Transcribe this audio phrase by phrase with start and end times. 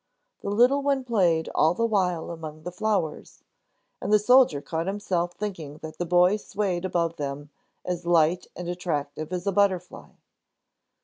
[0.41, 3.43] The little one played all the while among the flowers,
[4.01, 7.51] and the soldier caught himself thinking that the boy swayed above them
[7.85, 10.09] as light and attractive as a butterfly.